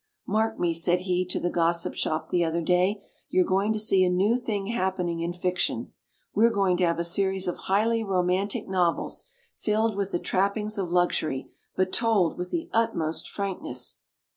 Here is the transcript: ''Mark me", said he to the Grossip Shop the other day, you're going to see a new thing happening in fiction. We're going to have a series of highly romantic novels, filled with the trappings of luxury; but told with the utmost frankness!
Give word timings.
''Mark 0.27 0.57
me", 0.57 0.73
said 0.73 1.01
he 1.01 1.23
to 1.27 1.39
the 1.39 1.51
Grossip 1.51 1.93
Shop 1.93 2.29
the 2.29 2.43
other 2.43 2.63
day, 2.63 3.03
you're 3.29 3.45
going 3.45 3.71
to 3.71 3.77
see 3.77 4.03
a 4.03 4.09
new 4.09 4.35
thing 4.35 4.65
happening 4.65 5.19
in 5.19 5.31
fiction. 5.31 5.93
We're 6.33 6.49
going 6.49 6.75
to 6.77 6.85
have 6.87 6.97
a 6.97 7.03
series 7.03 7.47
of 7.47 7.59
highly 7.69 8.03
romantic 8.03 8.67
novels, 8.67 9.25
filled 9.57 9.95
with 9.95 10.09
the 10.11 10.17
trappings 10.17 10.79
of 10.79 10.91
luxury; 10.91 11.51
but 11.75 11.93
told 11.93 12.35
with 12.39 12.49
the 12.49 12.67
utmost 12.73 13.29
frankness! 13.29 13.99